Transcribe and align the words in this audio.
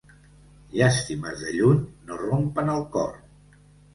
Llàstimes 0.77 1.43
de 1.43 1.51
lluny 1.57 1.83
no 2.07 2.19
rompen 2.23 2.75
el 2.79 2.81
cor. 2.97 3.13